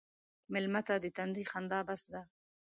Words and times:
مېلمه 0.51 0.81
ته 0.87 0.95
د 1.03 1.05
تندي 1.17 1.43
خندا 1.51 1.79
بس 1.87 2.01
ده. 2.13 2.21